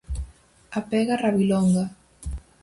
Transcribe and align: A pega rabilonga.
A 0.77 0.81
pega 0.91 1.19
rabilonga. 1.23 1.85